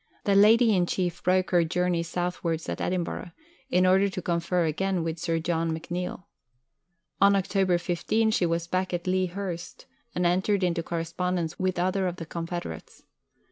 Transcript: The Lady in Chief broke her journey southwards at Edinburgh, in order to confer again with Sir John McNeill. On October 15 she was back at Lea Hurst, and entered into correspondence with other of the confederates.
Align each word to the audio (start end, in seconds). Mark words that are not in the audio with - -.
The 0.23 0.33
Lady 0.33 0.75
in 0.75 0.87
Chief 0.87 1.21
broke 1.21 1.51
her 1.51 1.63
journey 1.63 2.01
southwards 2.01 2.67
at 2.67 2.81
Edinburgh, 2.81 3.33
in 3.69 3.85
order 3.85 4.09
to 4.09 4.19
confer 4.19 4.65
again 4.65 5.03
with 5.03 5.19
Sir 5.19 5.37
John 5.37 5.71
McNeill. 5.77 6.23
On 7.21 7.35
October 7.35 7.77
15 7.77 8.31
she 8.31 8.47
was 8.47 8.65
back 8.65 8.95
at 8.95 9.05
Lea 9.05 9.27
Hurst, 9.27 9.85
and 10.15 10.25
entered 10.25 10.63
into 10.63 10.81
correspondence 10.81 11.59
with 11.59 11.77
other 11.77 12.07
of 12.07 12.15
the 12.15 12.25
confederates. 12.25 13.03